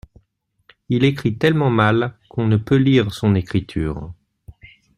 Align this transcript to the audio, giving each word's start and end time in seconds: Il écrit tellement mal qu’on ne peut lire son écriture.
Il 0.89 1.03
écrit 1.03 1.37
tellement 1.37 1.69
mal 1.69 2.17
qu’on 2.27 2.47
ne 2.47 2.57
peut 2.57 2.77
lire 2.77 3.13
son 3.13 3.35
écriture. 3.35 4.11